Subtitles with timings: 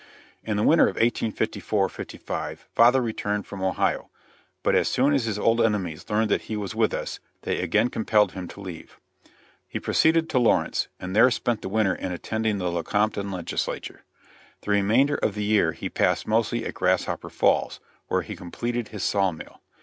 [0.43, 4.09] In the winter of 1854 55 father returned from Ohio,
[4.63, 7.87] but as soon as his old enemies learned that he was with us, they again
[7.91, 8.99] compelled him to leave.
[9.67, 14.03] He proceeded to Lawrence, and there spent the winter in attending the Lecompton Legislature.
[14.61, 19.03] The remainder of the year he passed mostly at Grasshopper Falls, where he completed his
[19.03, 19.61] saw mill.